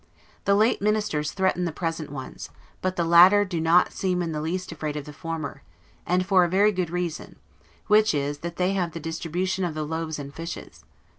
[0.45, 2.49] The late ministers threaten the present ones;
[2.81, 5.61] but the latter do not seem in the least afraid of the former,
[6.07, 7.35] and for a very good reason,
[7.85, 10.85] which is, that they have the distribution of the loaves and fishes.